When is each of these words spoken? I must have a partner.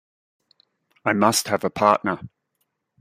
I 1.05 1.13
must 1.13 1.47
have 1.49 1.63
a 1.63 1.69
partner. 1.69 2.21